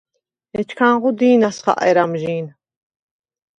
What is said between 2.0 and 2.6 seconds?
ამჟი̄ნ.